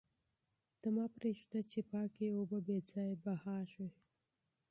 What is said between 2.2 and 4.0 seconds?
اوبه بې ځایه بهېږي.